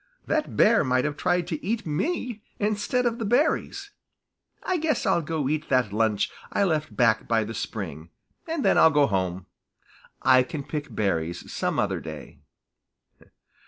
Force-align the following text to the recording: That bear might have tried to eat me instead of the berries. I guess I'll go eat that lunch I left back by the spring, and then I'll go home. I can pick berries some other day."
That 0.25 0.57
bear 0.57 0.83
might 0.83 1.05
have 1.05 1.15
tried 1.15 1.45
to 1.45 1.63
eat 1.63 1.85
me 1.85 2.41
instead 2.57 3.05
of 3.05 3.19
the 3.19 3.23
berries. 3.23 3.91
I 4.63 4.77
guess 4.77 5.05
I'll 5.05 5.21
go 5.21 5.47
eat 5.47 5.69
that 5.69 5.93
lunch 5.93 6.31
I 6.51 6.63
left 6.63 6.95
back 6.97 7.27
by 7.27 7.43
the 7.43 7.53
spring, 7.53 8.09
and 8.47 8.65
then 8.65 8.79
I'll 8.79 8.89
go 8.89 9.05
home. 9.05 9.45
I 10.23 10.41
can 10.41 10.63
pick 10.63 10.87
berries 10.95 11.51
some 11.53 11.77
other 11.77 11.99
day." 11.99 12.39